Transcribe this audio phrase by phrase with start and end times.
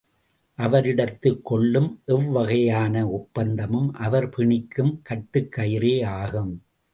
[0.59, 6.53] அவரிடத்துக் கொள்ளும் எவ்வகையான ஒப்பந்தமும் அவர் பிணிக்கும் கட்டுக்கயிறே ஆகும்!